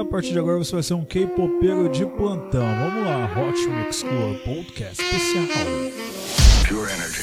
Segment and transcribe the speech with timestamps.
[0.00, 2.64] A partir de agora você vai ser um K-popeiro de plantão.
[2.78, 5.44] Vamos lá, Hot Mix Club Podcast especial.
[6.66, 7.20] Pure energy.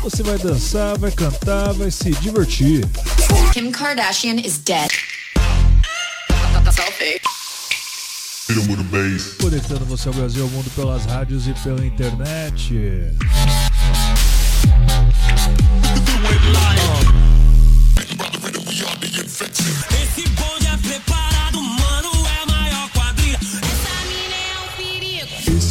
[0.00, 2.84] Você vai dançar, vai cantar, vai se divertir.
[3.52, 4.88] Kim Kardashian is dead.
[6.70, 7.20] Selfie.
[9.40, 12.72] Conectando você ao Brasil e ao mundo pelas rádios e pela internet.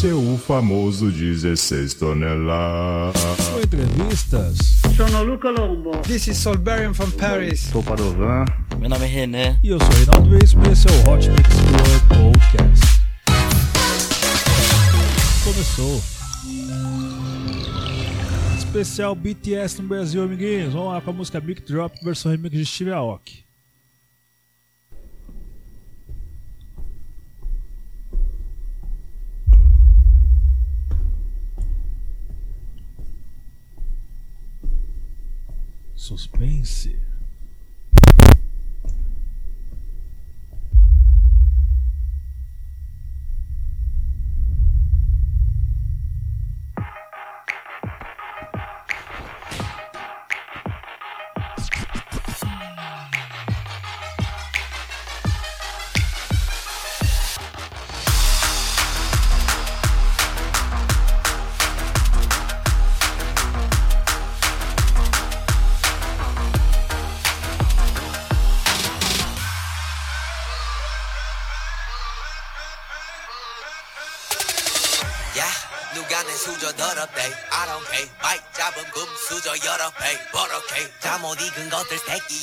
[0.04, 3.16] seu famoso 16 toneladas.
[3.64, 4.58] Entrevistas.
[4.98, 5.92] Sono Luca Lombo.
[6.00, 7.62] This is Solberian from Paris.
[7.72, 8.44] Sou Padovan.
[8.78, 9.58] Meu nome é René.
[9.64, 12.86] E eu sou Reinaldo Reis e esse é o Hot Mix Club Podcast.
[15.46, 16.04] Começou.
[18.58, 20.74] Especial BTS no Brasil, amiguinhos.
[20.74, 23.46] Vamos lá com a música Big Drop, versão remix de Steve Aoki.
[36.04, 37.13] Suspense.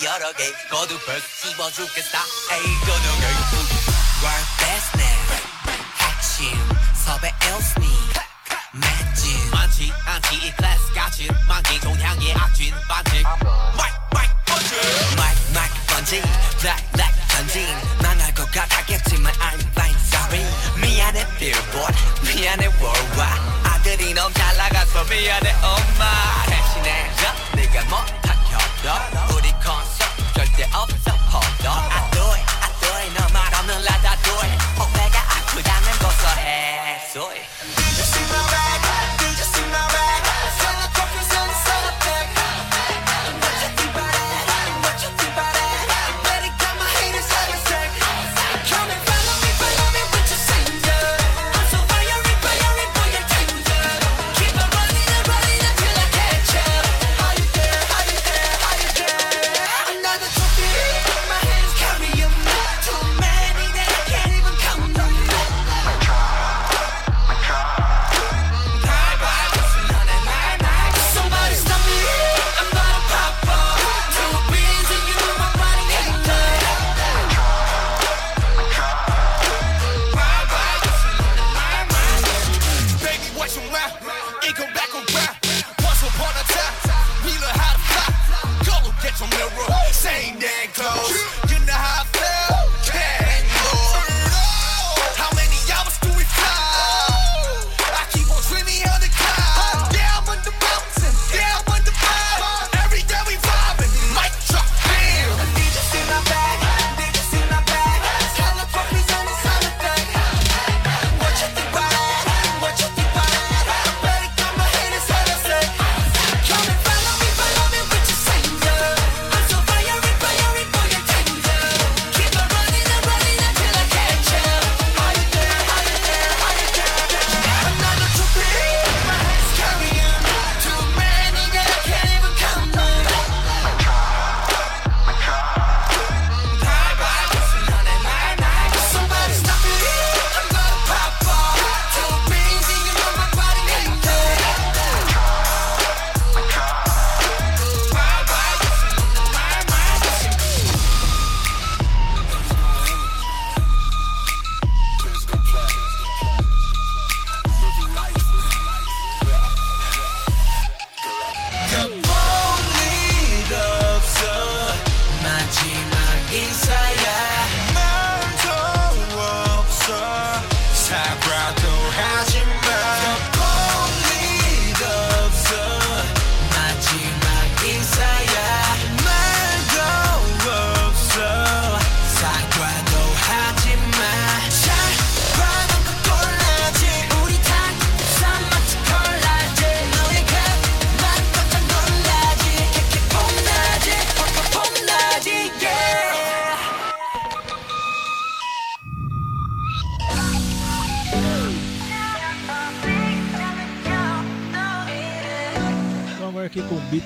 [0.04, 2.24] 여러 개 거듭을 씹어주겠다.
[2.52, 4.59] 에이 도둑을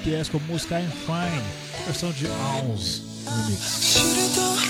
[0.04, 1.42] BTS com música I'm Fine,
[1.86, 4.63] versão de Ounce Remix.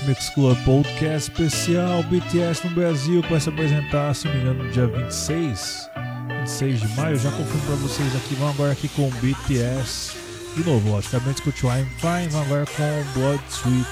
[0.00, 4.40] Hot Mix Club Podcast especial BTS no Brasil, que vai se apresentar, se não me
[4.40, 5.90] engano, no dia 26,
[6.38, 7.16] 26 de maio.
[7.16, 8.34] Já confirmo pra vocês aqui.
[8.34, 10.16] Vamos agora aqui com BTS.
[10.56, 12.28] De novo, logicamente escute o Fine.
[12.30, 13.88] Vamos agora com Blood, Sweet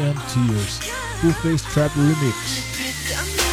[0.00, 0.78] and Tears.
[1.20, 3.45] Full Face Trap Remix.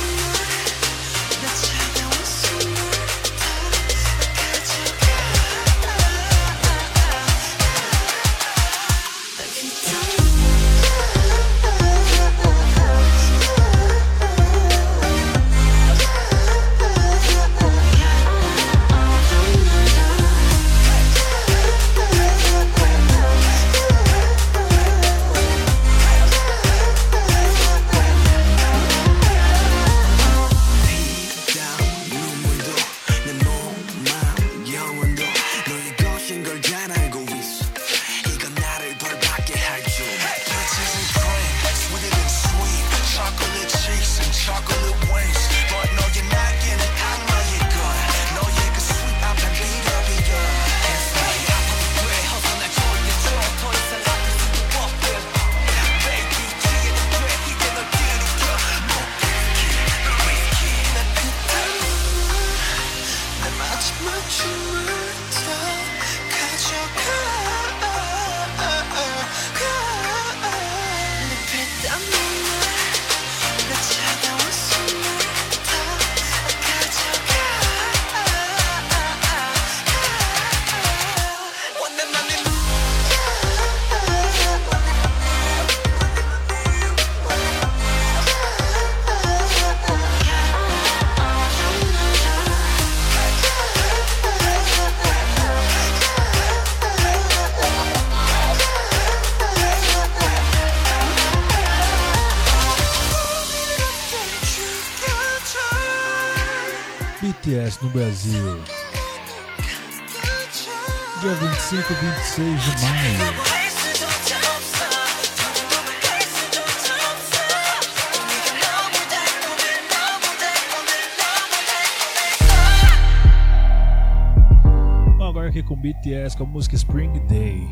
[126.03, 127.65] BTS com a música Spring Day.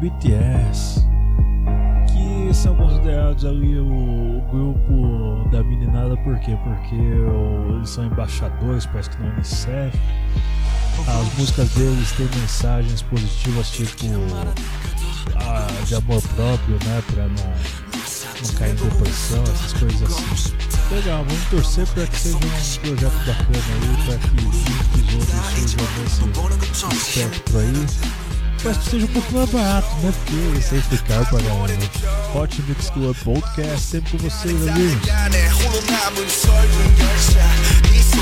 [0.00, 1.00] BTS,
[2.08, 6.56] que são considerados ali o, grupo da meninada, por quê?
[6.64, 9.98] Porque eles são embaixadores, parece que na Unicef.
[11.06, 14.06] As músicas deles têm mensagens positivas, tipo
[15.36, 17.02] a, de amor próprio, né?
[17.12, 17.52] Pra não,
[18.42, 20.73] não cair em depressão, essas coisas assim.
[20.90, 24.92] Legal, vamos torcer para que seja um projeto bacana aí, para que muitos outros
[26.12, 27.86] surjam nesse espectro aí.
[28.64, 30.12] Mas que seja um pouco mais barato, né?
[30.12, 31.76] Porque isso aí foi caro galera.
[31.76, 31.88] Né?
[32.34, 35.08] Hot Mix Club Podcast, sempre com vocês, amigos.
[37.94, 38.14] isso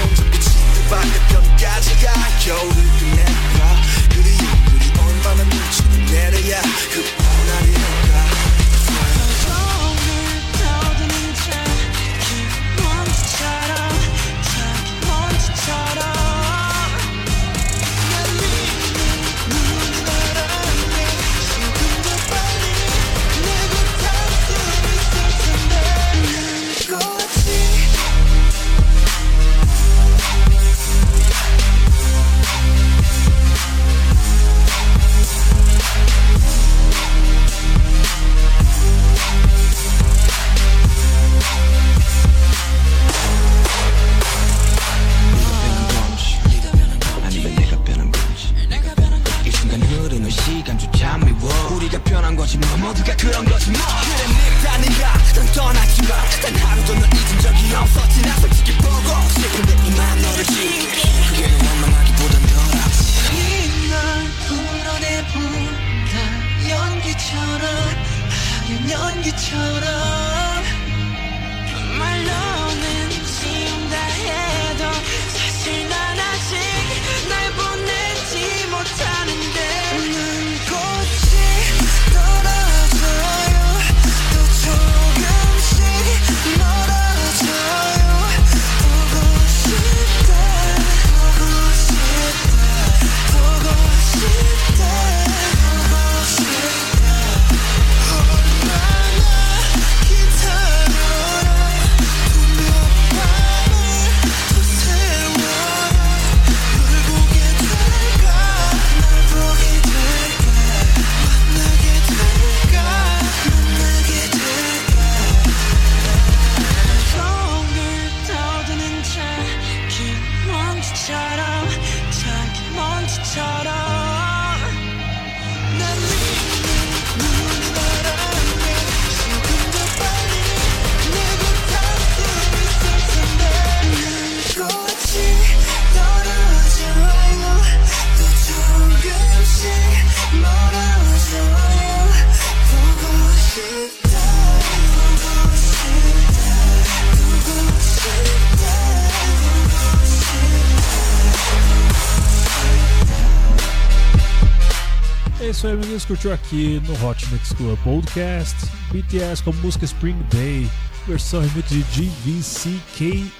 [156.06, 158.56] Curtiu aqui no Hot Mix Club Podcast.
[158.90, 160.68] BTS com música Spring Day,
[161.06, 163.32] versão remix de GVCKRs.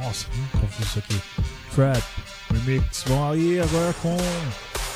[0.00, 1.20] Nossa, muito confuso isso aqui.
[1.74, 2.02] Trap
[2.52, 3.04] Remix.
[3.06, 4.16] Vamos aí agora com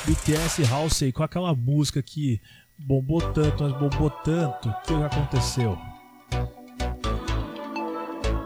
[0.05, 2.41] BTS House com aquela música que
[2.77, 4.69] bombou tanto, mas bombou tanto.
[4.69, 5.77] O que aconteceu?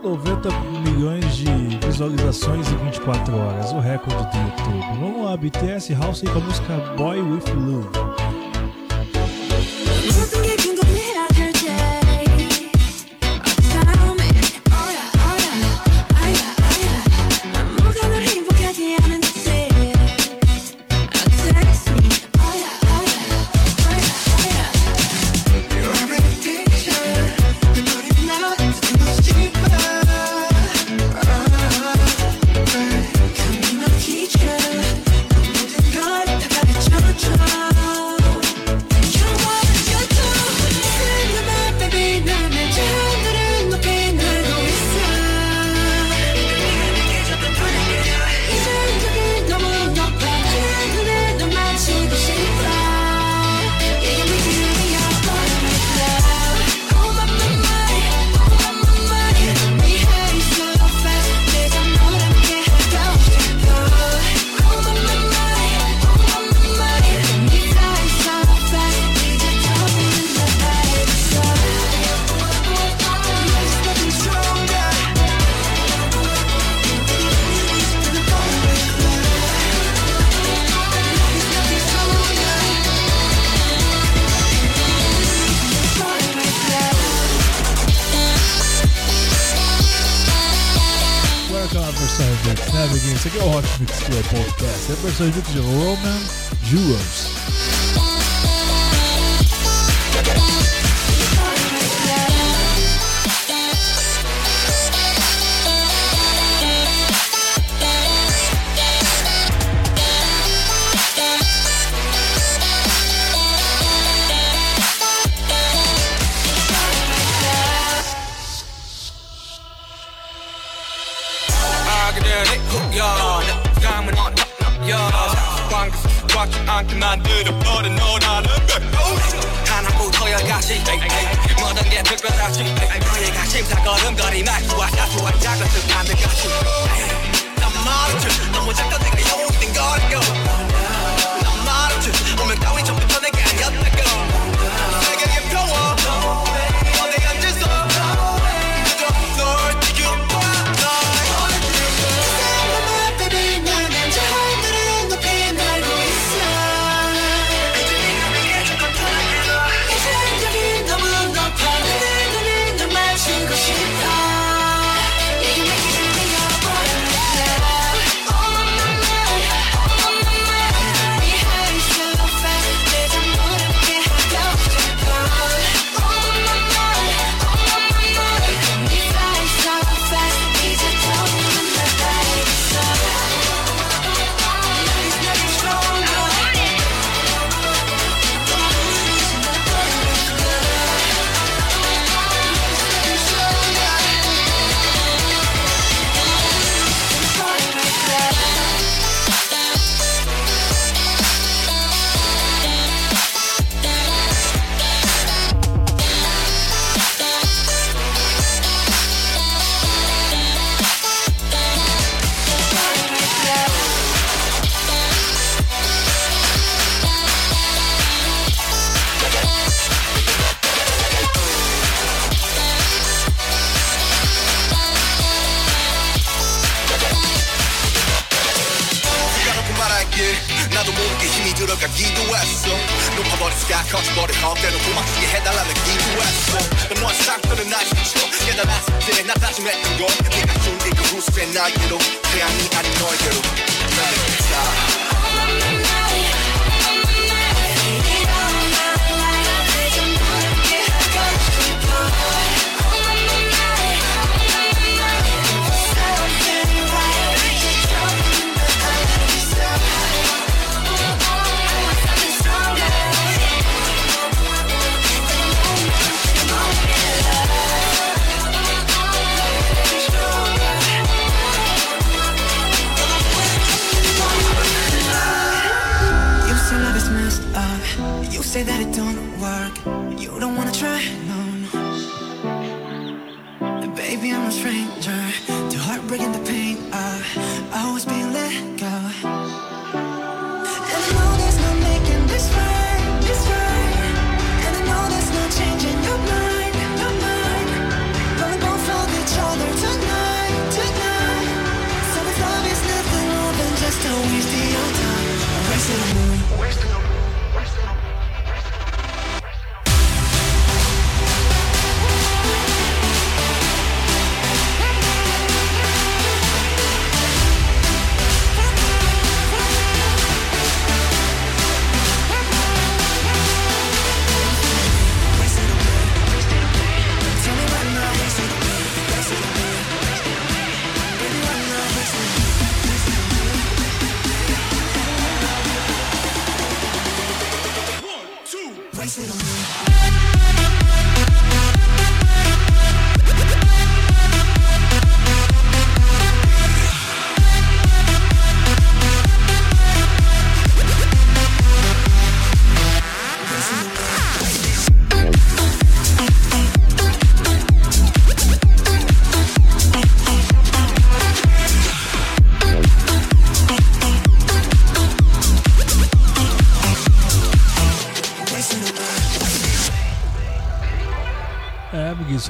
[0.04, 0.50] 90
[0.84, 1.46] milhões de
[1.86, 5.00] visualizações em 24 horas, o recorde do YouTube.
[5.00, 8.21] Vamos lá, BTS House com a música Boy With Love.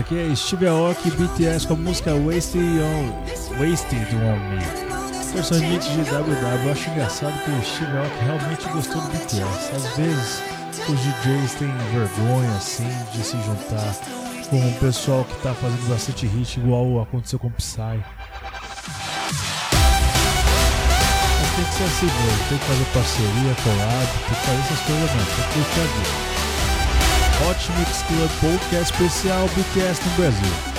[0.02, 3.12] Isso aqui é Steve Aoki BTS com a música Wasted on,
[3.60, 4.58] Wasted on Me.
[5.32, 6.66] Versão de WW.
[6.66, 9.76] Eu acho engraçado que o Steve Aoki realmente gostou do BTS.
[9.76, 10.42] Às vezes
[10.90, 13.94] os DJs têm vergonha assim de se juntar
[14.50, 17.78] com o pessoal que está fazendo bastante hit, igual aconteceu com o Psy.
[21.38, 24.80] Mas tem que ser assim mesmo, tem que fazer parceria, collab, tem que fazer essas
[24.80, 25.64] coisas mesmo, tem
[26.26, 26.31] que.
[27.44, 30.71] Hot Mix Club Podcast especial Bookcast no Brasil.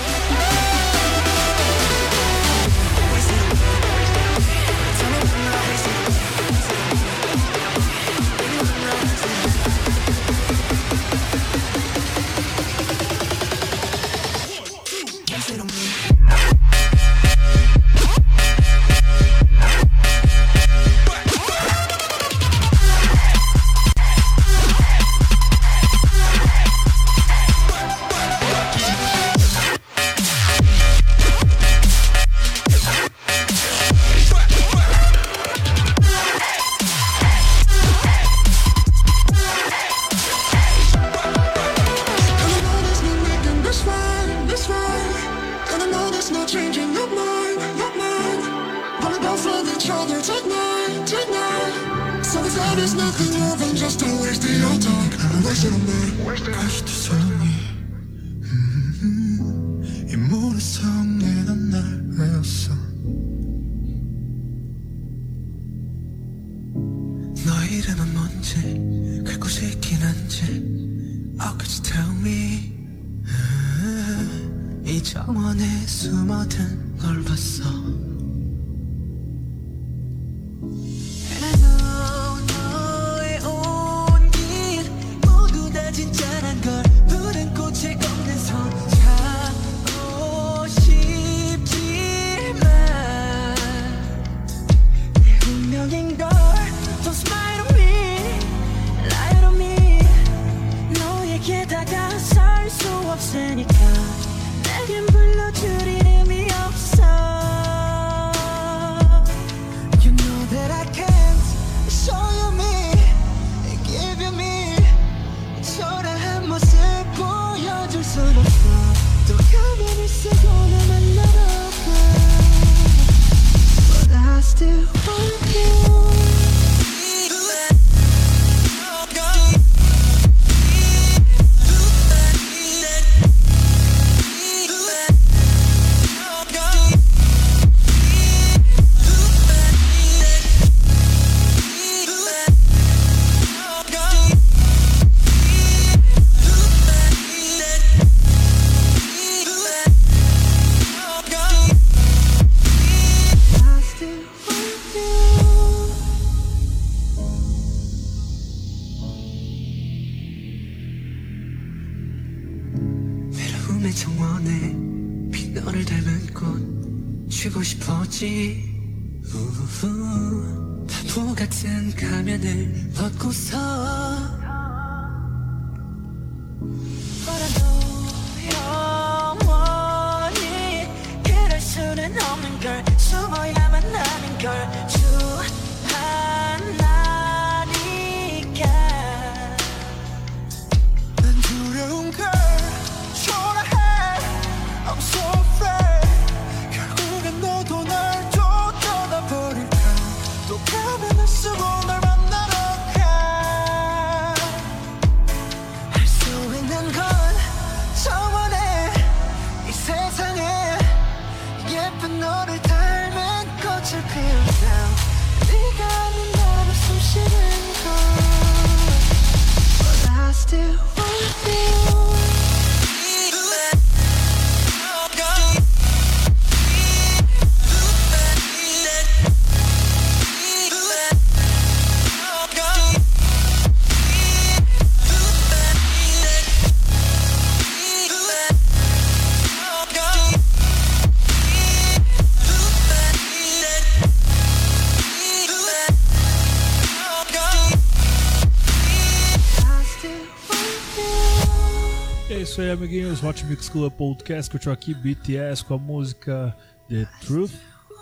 [252.82, 256.56] amiguinhos, Hot Mix Club Podcast, Estou aqui BTS com a música
[256.88, 257.52] The Truth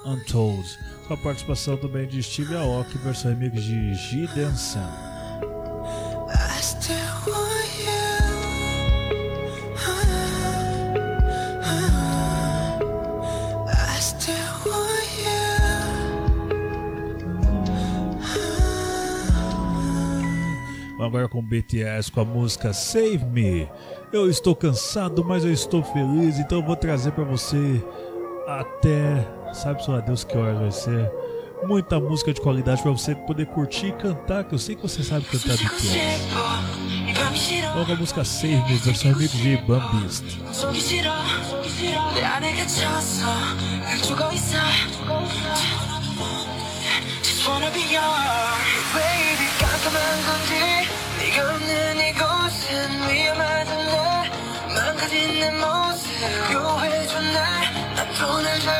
[0.07, 0.67] Untold,
[1.07, 4.89] com a participação também de Steve Aoki, versão remix de Gideon Sam.
[21.05, 23.69] agora com BTS com a música Save Me.
[24.13, 27.83] Eu estou cansado, mas eu estou feliz, então eu vou trazer para você
[28.47, 31.11] até, sabe só Deus que horas vai ser,
[31.65, 35.03] muita música de qualidade para você poder curtir e cantar, que eu sei que você
[35.03, 35.81] sabe cantar de tudo.
[37.87, 40.25] com a música Save Me, versão amigo de Bambist.
[47.23, 48.03] Just wanna be your
[48.93, 49.51] baby,
[50.27, 50.80] 건지
[51.41, 54.31] 없는 이곳은 위험하던 날
[54.75, 58.80] 망가진 내 모습 요해줘 날난 돈을 잘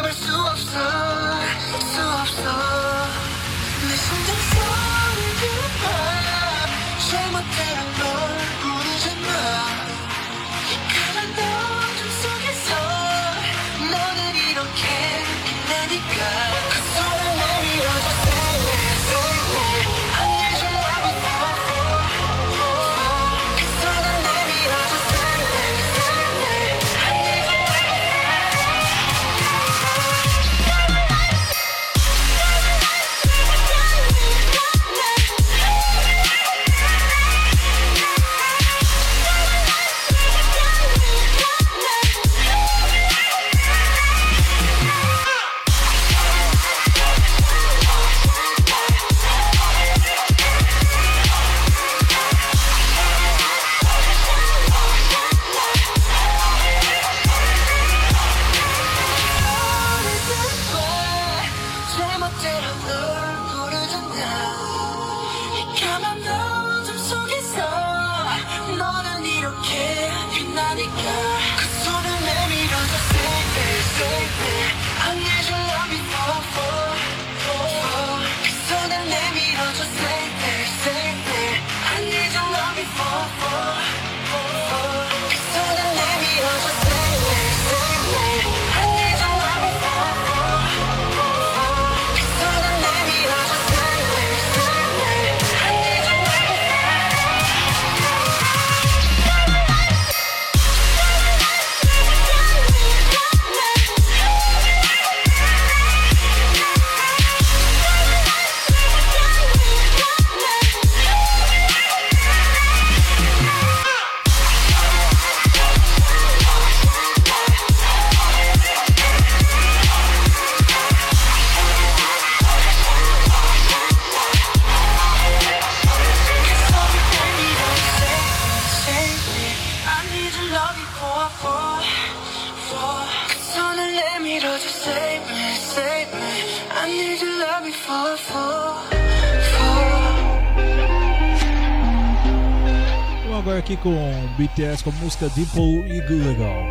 [144.41, 146.65] BTS com a música Dimple Illegal.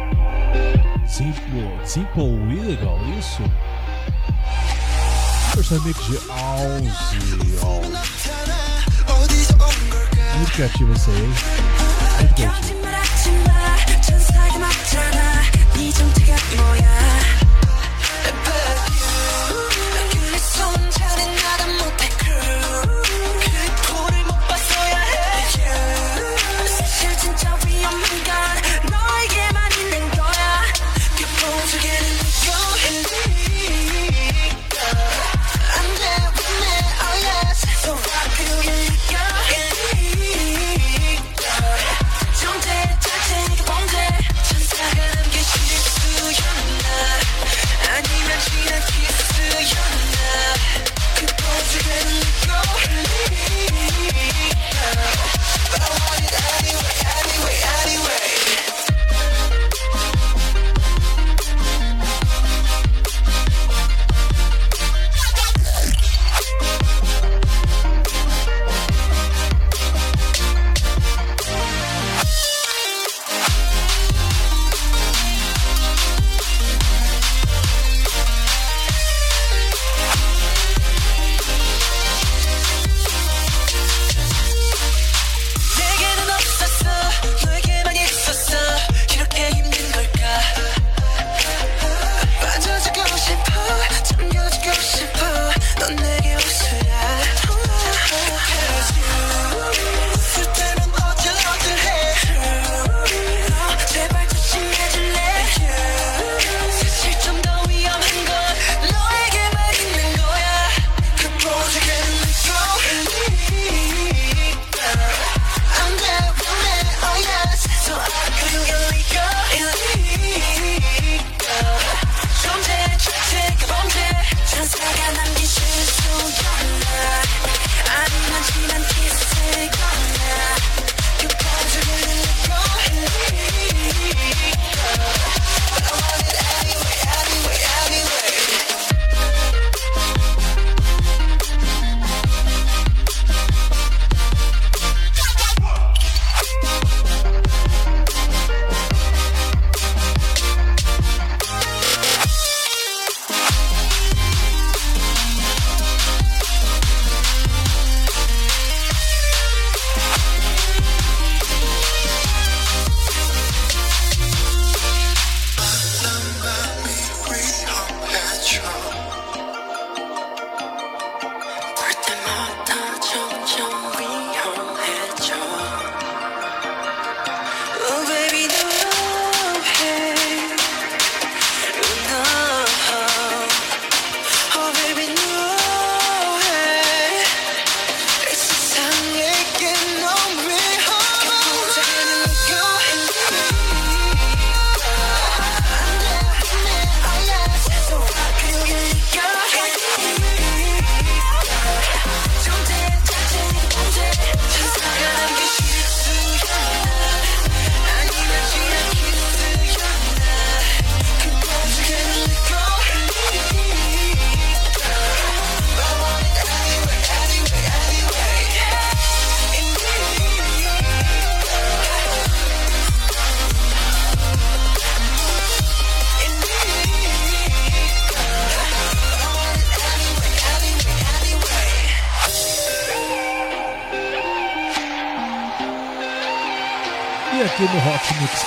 [1.08, 3.44] Simple, Simple Illegal, é isso?
[5.54, 6.90] First remix de Aussie.
[10.36, 11.22] Muito criativo esse aí.
[12.18, 12.79] Muito criativo.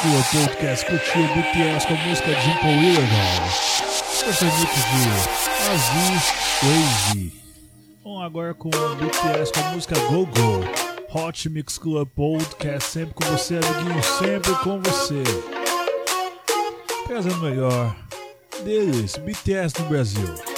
[0.02, 3.06] Sua Podcast curtiu BTS com a música Jingle Willigan.
[4.24, 7.32] Versões de é Aziz Crazy.
[8.02, 10.64] Vamos agora com o BTS com a música Go Go.
[11.14, 15.22] Hot Mix Club Podcast, sempre com você, amiguinho, sempre com você.
[17.06, 17.94] Trazendo melhor
[18.64, 20.51] deles, BTS no Brasil.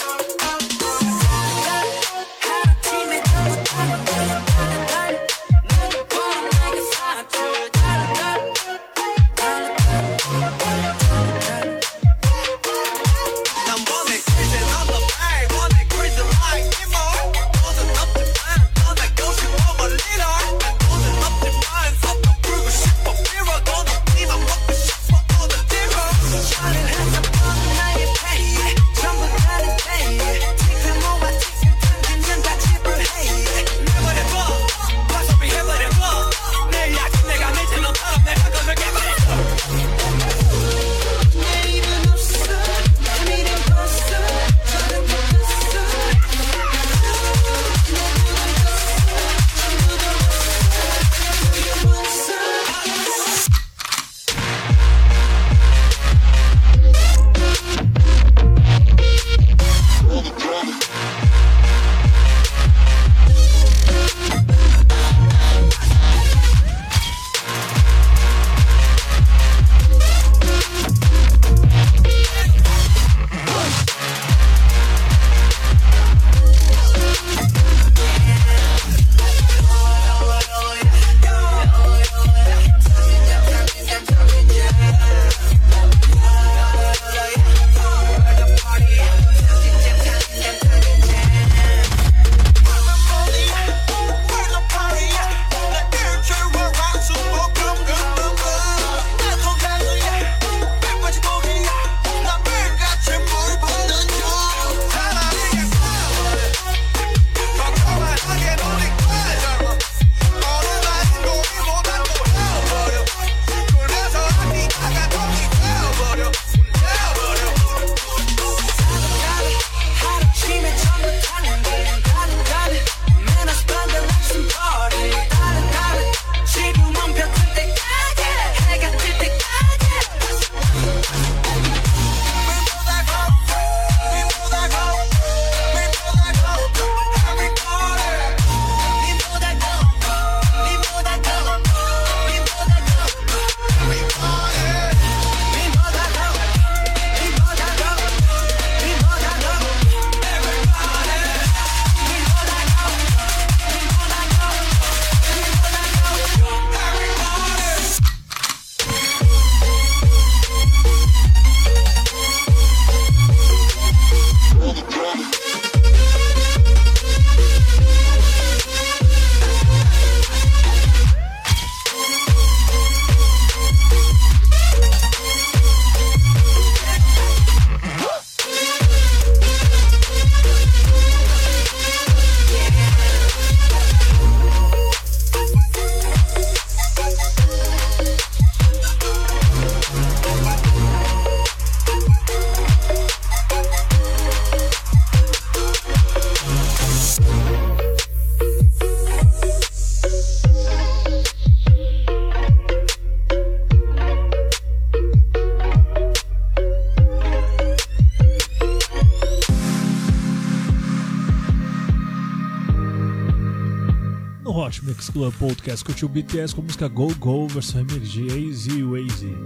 [214.75, 218.67] Hot Mix Club Podcast curtiu BTS com a música Go Go versão remix de AZ
[218.67, 219.37] Wazy.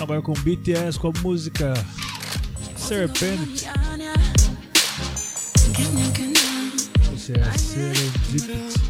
[0.00, 1.74] Agora com BTS com a música
[2.76, 3.64] Serpent.
[3.64, 3.72] É
[7.10, 8.80] Você é Serpent.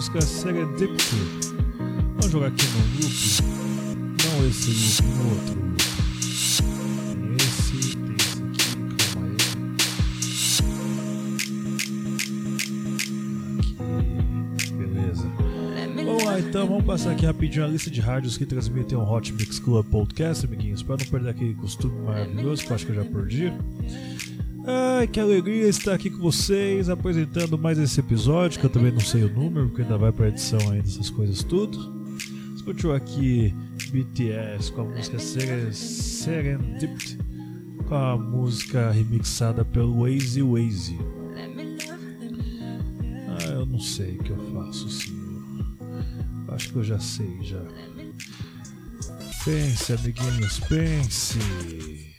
[0.00, 1.14] Música Serendipity?
[2.14, 3.12] Vamos jogar aqui no loop.
[4.24, 5.76] Não esse loop, no outro loop.
[7.12, 8.64] Tem esse, tem esse aqui,
[9.12, 9.36] calma aí.
[14.56, 15.28] Aqui, beleza.
[15.94, 19.30] Vamos lá então, vamos passar aqui rapidinho a lista de rádios que transmitem o Hot
[19.34, 22.96] Mix Club Podcast, amiguinhos, para não perder aquele costume maravilhoso que eu acho que eu
[22.96, 23.52] já perdi.
[25.00, 29.00] Ai, que alegria estar aqui com vocês, apresentando mais esse episódio, que eu também não
[29.00, 31.90] sei o número, porque ainda vai pra edição ainda essas coisas tudo.
[32.54, 33.54] Escutou aqui
[33.90, 37.16] BTS com a música Seren- Serendipity,
[37.88, 40.98] com a música remixada pelo Wazy Wazy.
[43.26, 45.40] Ah, eu não sei o que eu faço, senhor.
[46.48, 47.62] Acho que eu já sei, já.
[49.46, 51.38] Pense, amiguinhos, pense.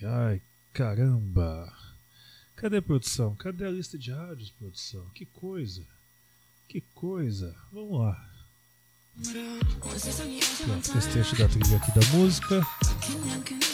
[0.03, 0.41] Ai,
[0.73, 1.71] caramba.
[2.62, 3.36] Cadê a produção?
[3.38, 5.09] Cadê a lista de rádios, produção?
[5.16, 5.84] Que coisa.
[6.68, 7.55] Que coisa.
[7.72, 8.24] Vamos lá.
[9.16, 12.62] Pronto, esse trecho da trilha aqui da música.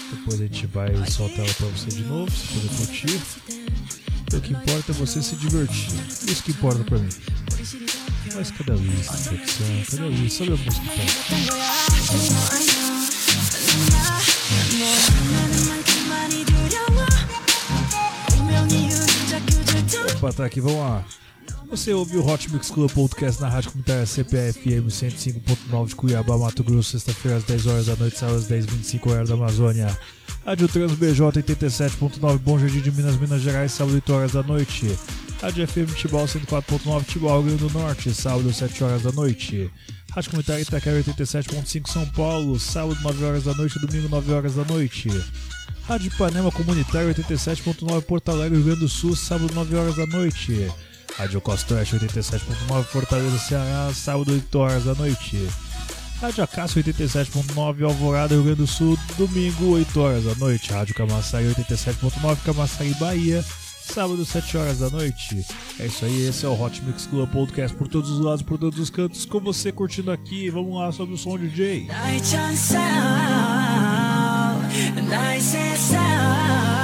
[0.10, 3.22] Depois a gente vai soltar ela pra você de novo, se poder curtir.
[4.34, 5.94] O que importa é você se divertir.
[6.26, 7.10] Isso que importa pra mim.
[8.36, 9.84] Mas cadê a lista produção?
[9.92, 10.44] Cadê a lista?
[10.46, 10.86] Olha a música
[15.34, 15.47] então.
[20.20, 21.05] Tá aqui, vamos lá.
[21.70, 26.63] Você ouviu o Hot Mix Club Podcast na Rádio Comunitária CPFM 105.9 de Cuiabá, Mato
[26.63, 29.97] Grosso, sexta-feira às 10 horas da noite, sábado às 10h25, horário da Amazônia.
[30.43, 34.97] Rádio Trans BJ 87.9, Bom Jardim de Minas, Minas Gerais, sábado 8 horas da noite.
[35.39, 39.70] Rádio FM Tibau 104.9, Tibau, Rio do Norte, sábado 7 horas da noite.
[40.11, 44.65] Rádio Comunitária Itaquera 87.5, São Paulo, sábado 9 horas da noite, domingo 9 horas da
[44.65, 45.09] noite.
[45.88, 50.70] Rádio Ipanema Comunitário 87.9 Porto Alegre, Rio Grande do Sul, sábado 9 horas da noite.
[51.18, 55.48] Rádio Costa Oeste 87.9 Fortaleza, Ceará, sábado 8 horas da noite.
[56.20, 60.74] Rádio Acácio 87.9 Alvorada, Rio Grande do Sul, domingo 8 horas da noite.
[60.74, 63.42] Rádio Camaçari 87.9 Camaçari, Bahia,
[63.82, 65.46] sábado 7 horas da noite.
[65.80, 68.58] É isso aí, esse é o Hot Mix Club Podcast por todos os lados, por
[68.58, 70.50] todos os cantos, com você curtindo aqui.
[70.50, 71.86] Vamos lá sobre o som DJ.
[71.86, 72.14] 나
[74.98, 76.76] and I said, sound.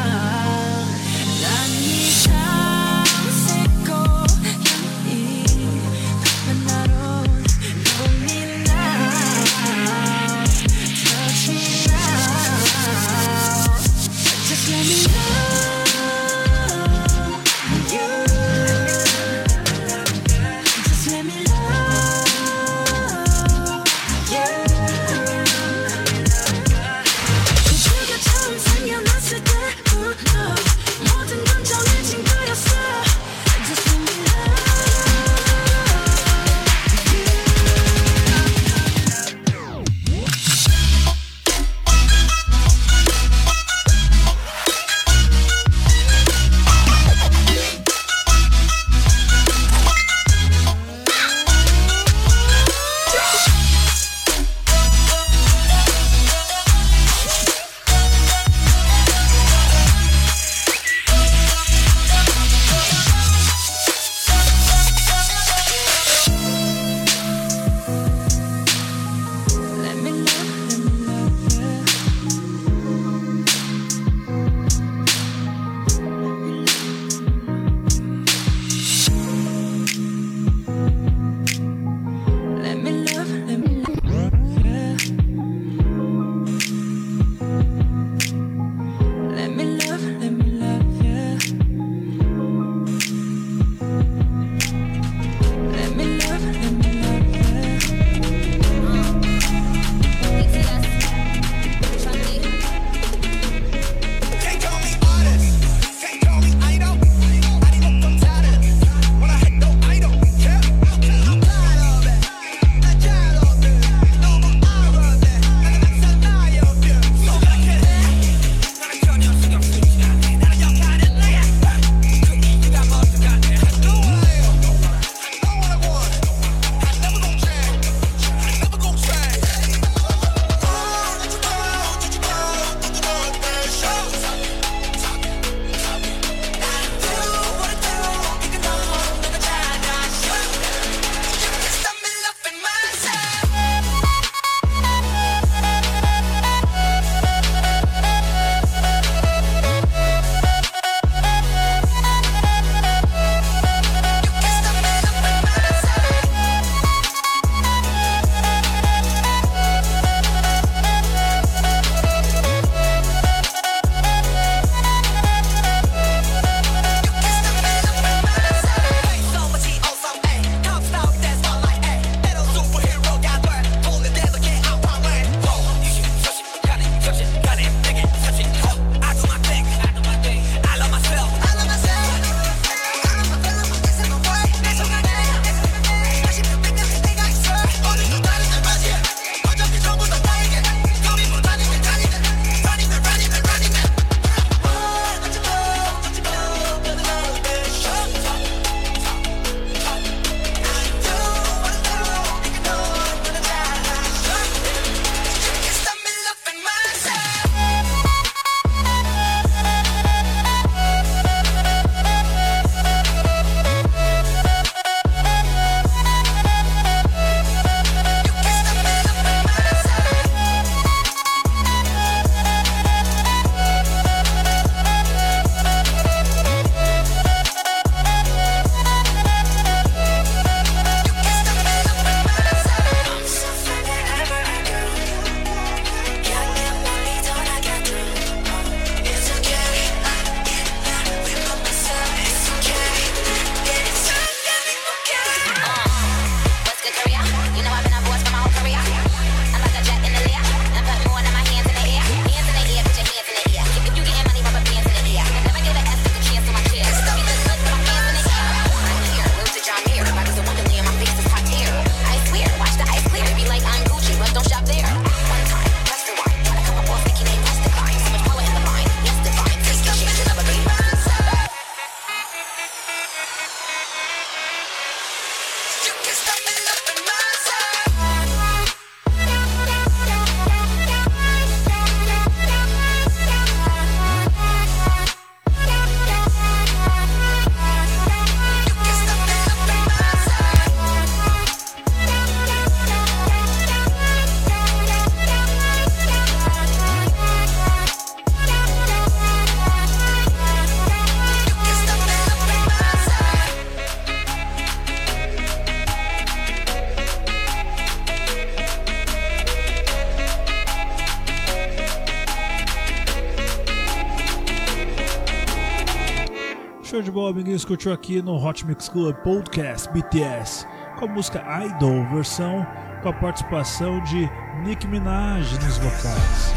[317.24, 317.63] Bola, amiguinhos.
[317.63, 320.67] Curtiu aqui no Hot Mix Club Podcast BTS
[320.99, 322.67] com a música Idol, versão
[323.01, 324.30] com a participação de
[324.65, 326.53] Nicki Minaj nos vocais.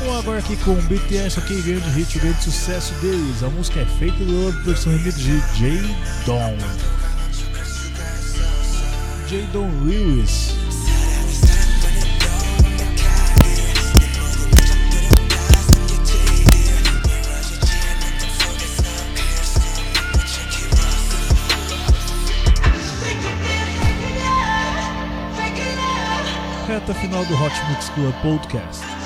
[0.00, 3.44] Vamos agora aqui com o BTS, ok, grande hit, grande sucesso deles.
[3.44, 5.80] A música é Fake Love, versão remix de J.
[6.26, 6.56] Don.
[9.28, 9.46] J.
[9.52, 10.59] Don Lewis.
[26.80, 28.99] Reta final do Hot Mix Club Podcast.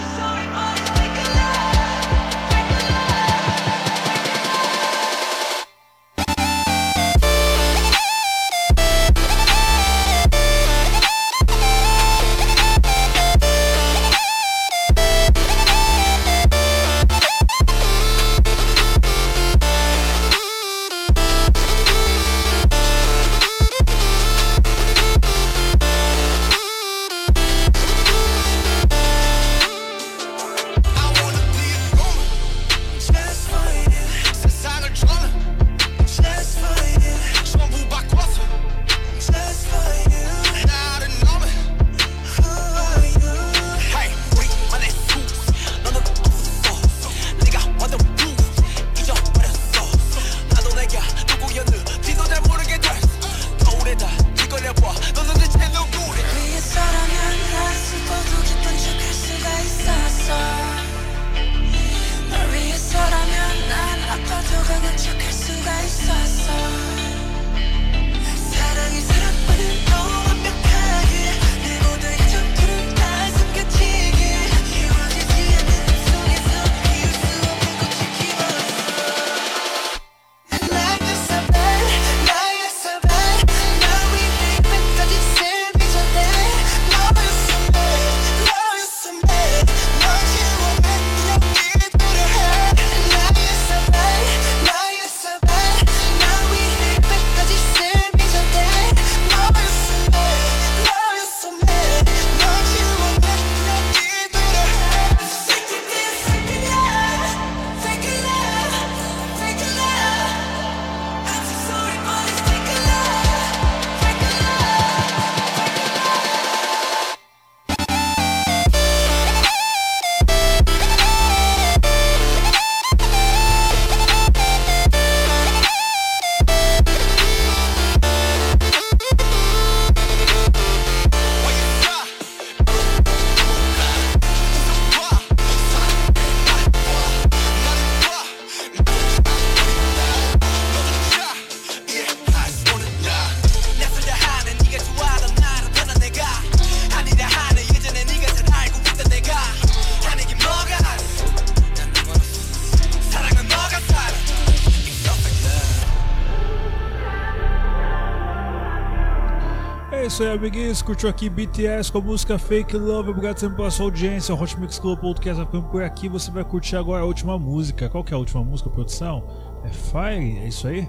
[160.15, 160.81] Isso aí, amiguinhos.
[160.81, 163.11] Curtiu aqui BTS com a música Fake Love.
[163.11, 164.33] Obrigado sempre pela sua audiência.
[164.33, 166.09] O Hot Mix Club Podcast vai ficando por aqui.
[166.09, 167.89] Você vai curtir agora a última música.
[167.89, 169.25] Qual que é a última música, produção?
[169.65, 170.39] É Fire?
[170.39, 170.89] É isso aí?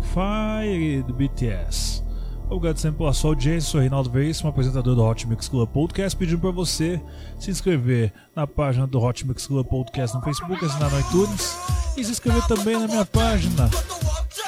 [0.00, 2.02] Fire do BTS.
[2.48, 3.70] Obrigado sempre pela sua audiência.
[3.70, 6.98] Sou Reinaldo Veríssimo, apresentador do Hot Mix Club Podcast, pedindo para você
[7.38, 11.58] se inscrever na página do Hot Mix Club Podcast no Facebook, assinar no iTunes
[11.94, 13.68] e se inscrever também na minha página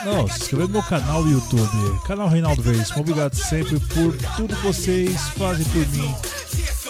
[0.05, 3.01] não, se inscreva no meu canal do YouTube, canal Reinaldo Veríssimo.
[3.01, 6.15] Obrigado sempre por tudo que vocês fazem por mim.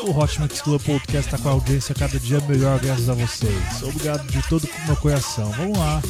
[0.02, 3.82] O Hot Mix Club Podcast está com a audiência cada dia melhor graças a vocês.
[3.82, 5.50] Obrigado de todo o meu coração.
[5.52, 6.02] Vamos lá.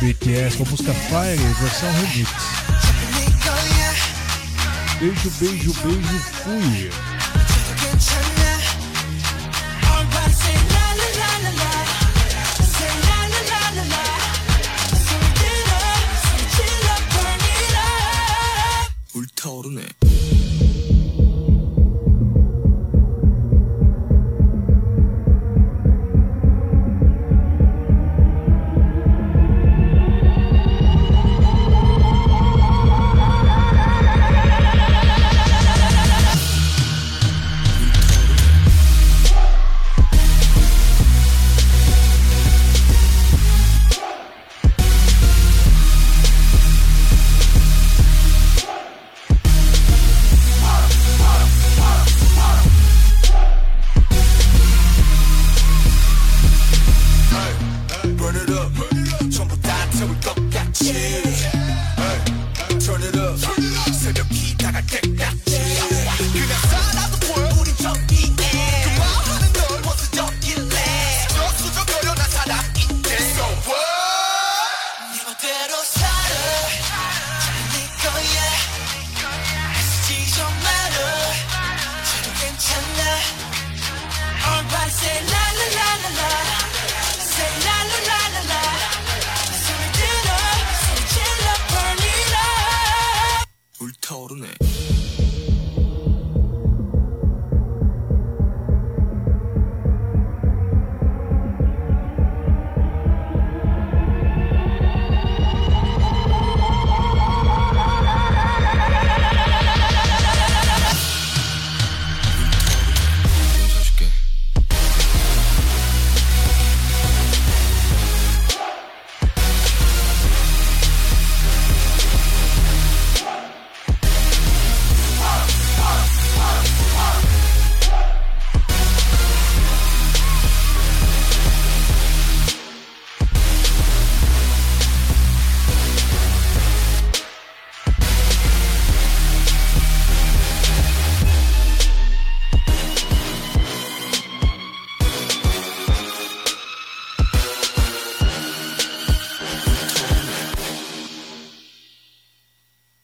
[0.00, 2.30] BTS com a música Fire, versão remix.
[5.00, 7.13] Beijo, beijo, beijo, fui.
[19.50, 20.03] おるね。